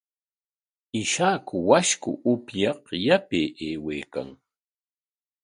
Ishaku 1.01 1.55
washku 1.69 2.09
upyaq 2.33 2.81
yapay 3.05 3.45
aywaykan. 3.67 4.29